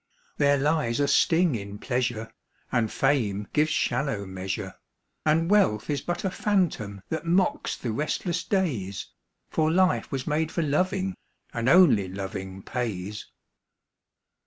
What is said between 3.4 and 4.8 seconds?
gives shallow measure,